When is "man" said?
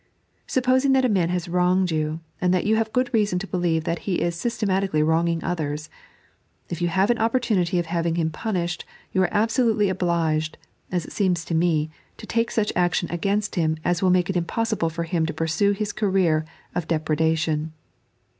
1.13-1.29